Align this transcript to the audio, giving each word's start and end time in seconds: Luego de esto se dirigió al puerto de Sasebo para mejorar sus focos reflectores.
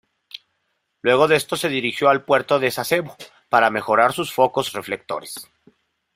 Luego 1.03 1.27
de 1.27 1.35
esto 1.35 1.55
se 1.55 1.69
dirigió 1.69 2.09
al 2.09 2.25
puerto 2.25 2.57
de 2.57 2.71
Sasebo 2.71 3.15
para 3.49 3.69
mejorar 3.69 4.13
sus 4.13 4.33
focos 4.33 4.73
reflectores. 4.73 5.47